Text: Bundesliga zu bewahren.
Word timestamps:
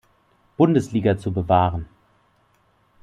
Bundesliga 0.57 1.15
zu 1.19 1.31
bewahren. 1.31 1.85